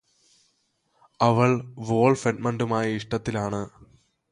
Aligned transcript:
അവള് 1.19 1.57
വോള്ഫ് 1.77 2.27
എഡ്മണ്ടുമായി 2.27 2.95
ഇഷ്ടത്തിലാണ് 2.95 3.61